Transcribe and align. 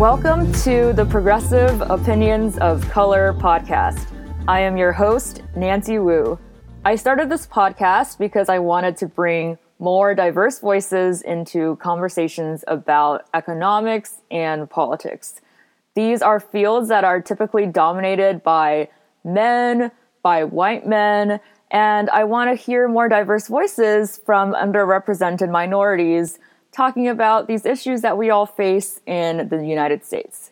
Welcome 0.00 0.50
to 0.62 0.94
the 0.94 1.04
Progressive 1.04 1.82
Opinions 1.82 2.56
of 2.56 2.88
Color 2.88 3.34
podcast. 3.34 4.06
I 4.48 4.60
am 4.60 4.78
your 4.78 4.92
host, 4.92 5.42
Nancy 5.54 5.98
Wu. 5.98 6.38
I 6.86 6.96
started 6.96 7.28
this 7.28 7.46
podcast 7.46 8.16
because 8.16 8.48
I 8.48 8.60
wanted 8.60 8.96
to 8.96 9.06
bring 9.06 9.58
more 9.78 10.14
diverse 10.14 10.58
voices 10.58 11.20
into 11.20 11.76
conversations 11.82 12.64
about 12.66 13.26
economics 13.34 14.22
and 14.30 14.70
politics. 14.70 15.42
These 15.94 16.22
are 16.22 16.40
fields 16.40 16.88
that 16.88 17.04
are 17.04 17.20
typically 17.20 17.66
dominated 17.66 18.42
by 18.42 18.88
men, 19.22 19.90
by 20.22 20.44
white 20.44 20.86
men, 20.86 21.40
and 21.70 22.08
I 22.08 22.24
want 22.24 22.48
to 22.48 22.56
hear 22.56 22.88
more 22.88 23.10
diverse 23.10 23.48
voices 23.48 24.16
from 24.24 24.54
underrepresented 24.54 25.50
minorities 25.50 26.38
talking 26.80 27.08
about 27.08 27.46
these 27.46 27.66
issues 27.66 28.00
that 28.00 28.16
we 28.16 28.30
all 28.30 28.46
face 28.46 29.02
in 29.04 29.50
the 29.50 29.62
United 29.66 30.02
States. 30.02 30.50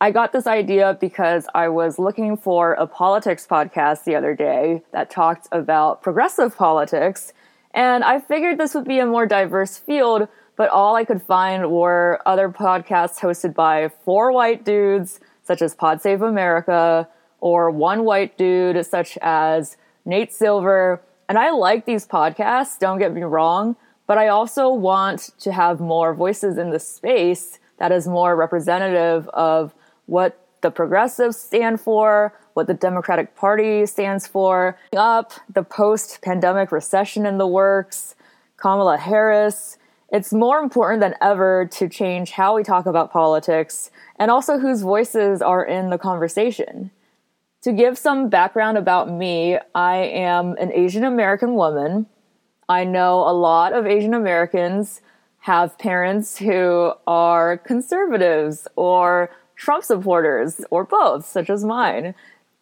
I 0.00 0.10
got 0.10 0.32
this 0.32 0.44
idea 0.44 0.98
because 1.00 1.46
I 1.54 1.68
was 1.68 2.00
looking 2.00 2.36
for 2.36 2.72
a 2.72 2.84
politics 2.84 3.46
podcast 3.48 4.02
the 4.02 4.16
other 4.16 4.34
day 4.34 4.82
that 4.90 5.08
talked 5.08 5.46
about 5.52 6.02
progressive 6.02 6.56
politics, 6.56 7.32
and 7.72 8.02
I 8.02 8.18
figured 8.18 8.58
this 8.58 8.74
would 8.74 8.86
be 8.86 8.98
a 8.98 9.06
more 9.06 9.24
diverse 9.24 9.78
field, 9.78 10.26
but 10.56 10.68
all 10.68 10.96
I 10.96 11.04
could 11.04 11.22
find 11.22 11.70
were 11.70 12.22
other 12.26 12.48
podcasts 12.48 13.20
hosted 13.20 13.54
by 13.54 13.88
four 14.04 14.32
white 14.32 14.64
dudes, 14.64 15.20
such 15.44 15.62
as 15.62 15.76
Pod 15.76 16.02
Save 16.02 16.22
America, 16.22 17.06
or 17.40 17.70
one 17.70 18.02
white 18.02 18.36
dude, 18.36 18.84
such 18.84 19.16
as 19.22 19.76
Nate 20.04 20.32
Silver. 20.32 21.00
And 21.28 21.38
I 21.38 21.50
like 21.50 21.86
these 21.86 22.04
podcasts, 22.04 22.80
don't 22.80 22.98
get 22.98 23.14
me 23.14 23.22
wrong, 23.22 23.76
but 24.08 24.18
I 24.18 24.28
also 24.28 24.70
want 24.70 25.30
to 25.40 25.52
have 25.52 25.78
more 25.78 26.14
voices 26.14 26.58
in 26.58 26.70
the 26.70 26.80
space 26.80 27.60
that 27.76 27.92
is 27.92 28.08
more 28.08 28.34
representative 28.34 29.28
of 29.28 29.74
what 30.06 30.44
the 30.62 30.70
progressives 30.70 31.36
stand 31.36 31.80
for, 31.80 32.34
what 32.54 32.66
the 32.66 32.74
Democratic 32.74 33.36
Party 33.36 33.86
stands 33.86 34.26
for, 34.26 34.76
up 34.96 35.34
the 35.52 35.62
post 35.62 36.20
pandemic 36.22 36.72
recession 36.72 37.26
in 37.26 37.38
the 37.38 37.46
works, 37.46 38.16
Kamala 38.56 38.96
Harris. 38.96 39.76
It's 40.10 40.32
more 40.32 40.58
important 40.58 41.00
than 41.00 41.14
ever 41.20 41.68
to 41.72 41.88
change 41.88 42.30
how 42.30 42.56
we 42.56 42.62
talk 42.62 42.86
about 42.86 43.12
politics 43.12 43.90
and 44.18 44.30
also 44.30 44.58
whose 44.58 44.80
voices 44.80 45.42
are 45.42 45.64
in 45.64 45.90
the 45.90 45.98
conversation. 45.98 46.90
To 47.62 47.72
give 47.72 47.98
some 47.98 48.30
background 48.30 48.78
about 48.78 49.10
me, 49.10 49.58
I 49.74 49.96
am 49.96 50.56
an 50.58 50.72
Asian 50.72 51.04
American 51.04 51.54
woman. 51.54 52.06
I 52.68 52.84
know 52.84 53.20
a 53.20 53.32
lot 53.32 53.72
of 53.72 53.86
Asian 53.86 54.12
Americans 54.12 55.00
have 55.40 55.78
parents 55.78 56.36
who 56.36 56.92
are 57.06 57.56
conservatives 57.56 58.68
or 58.76 59.30
Trump 59.56 59.84
supporters 59.84 60.60
or 60.70 60.84
both, 60.84 61.24
such 61.24 61.48
as 61.48 61.64
mine. 61.64 62.14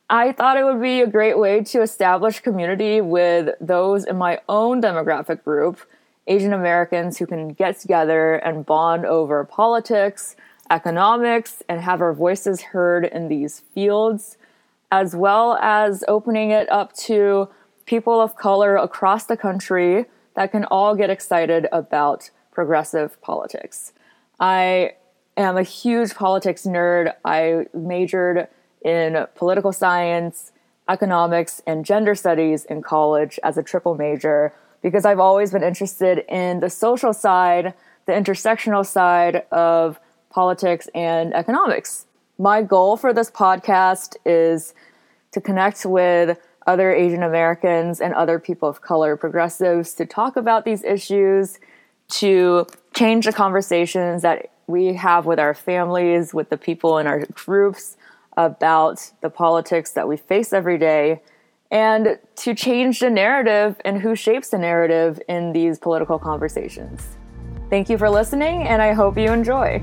I 0.08 0.30
thought 0.30 0.56
it 0.56 0.64
would 0.64 0.80
be 0.80 1.00
a 1.00 1.08
great 1.08 1.36
way 1.36 1.64
to 1.64 1.82
establish 1.82 2.38
community 2.38 3.00
with 3.00 3.56
those 3.60 4.04
in 4.04 4.16
my 4.16 4.40
own 4.48 4.80
demographic 4.80 5.42
group, 5.42 5.80
Asian 6.28 6.52
Americans 6.52 7.18
who 7.18 7.26
can 7.26 7.48
get 7.48 7.80
together 7.80 8.36
and 8.36 8.64
bond 8.64 9.04
over 9.04 9.44
politics, 9.44 10.36
economics, 10.70 11.64
and 11.68 11.80
have 11.80 12.00
our 12.00 12.12
voices 12.12 12.62
heard 12.62 13.04
in 13.04 13.26
these 13.26 13.60
fields, 13.74 14.36
as 14.92 15.16
well 15.16 15.56
as 15.60 16.04
opening 16.06 16.52
it 16.52 16.70
up 16.70 16.92
to 16.92 17.48
people 17.86 18.20
of 18.20 18.36
color 18.36 18.76
across 18.76 19.24
the 19.24 19.36
country 19.36 20.04
that 20.34 20.52
can 20.52 20.64
all 20.66 20.94
get 20.94 21.08
excited 21.08 21.66
about 21.72 22.30
progressive 22.52 23.20
politics. 23.22 23.92
I 24.38 24.92
am 25.36 25.56
a 25.56 25.62
huge 25.62 26.14
politics 26.14 26.64
nerd. 26.64 27.12
I 27.24 27.66
majored 27.72 28.48
in 28.84 29.26
political 29.34 29.72
science, 29.72 30.52
economics, 30.88 31.62
and 31.66 31.84
gender 31.84 32.14
studies 32.14 32.64
in 32.64 32.82
college 32.82 33.38
as 33.42 33.56
a 33.56 33.62
triple 33.62 33.94
major 33.94 34.52
because 34.82 35.04
I've 35.04 35.18
always 35.18 35.50
been 35.50 35.64
interested 35.64 36.24
in 36.28 36.60
the 36.60 36.70
social 36.70 37.12
side, 37.12 37.74
the 38.06 38.12
intersectional 38.12 38.84
side 38.86 39.44
of 39.50 39.98
politics 40.30 40.88
and 40.94 41.34
economics. 41.34 42.06
My 42.38 42.62
goal 42.62 42.96
for 42.96 43.12
this 43.12 43.30
podcast 43.30 44.16
is 44.24 44.74
to 45.32 45.40
connect 45.40 45.84
with 45.86 46.38
other 46.66 46.92
Asian 46.92 47.22
Americans 47.22 48.00
and 48.00 48.12
other 48.14 48.38
people 48.38 48.68
of 48.68 48.80
color, 48.80 49.16
progressives, 49.16 49.94
to 49.94 50.06
talk 50.06 50.36
about 50.36 50.64
these 50.64 50.82
issues, 50.84 51.58
to 52.08 52.66
change 52.94 53.26
the 53.26 53.32
conversations 53.32 54.22
that 54.22 54.50
we 54.66 54.94
have 54.94 55.26
with 55.26 55.38
our 55.38 55.54
families, 55.54 56.34
with 56.34 56.50
the 56.50 56.56
people 56.56 56.98
in 56.98 57.06
our 57.06 57.24
groups 57.34 57.96
about 58.36 59.12
the 59.20 59.30
politics 59.30 59.92
that 59.92 60.08
we 60.08 60.16
face 60.16 60.52
every 60.52 60.78
day, 60.78 61.22
and 61.70 62.18
to 62.36 62.54
change 62.54 63.00
the 63.00 63.10
narrative 63.10 63.80
and 63.84 64.00
who 64.00 64.14
shapes 64.14 64.50
the 64.50 64.58
narrative 64.58 65.20
in 65.28 65.52
these 65.52 65.78
political 65.78 66.18
conversations. 66.18 67.16
Thank 67.70 67.88
you 67.88 67.98
for 67.98 68.10
listening, 68.10 68.62
and 68.62 68.80
I 68.80 68.92
hope 68.92 69.16
you 69.18 69.32
enjoy. 69.32 69.82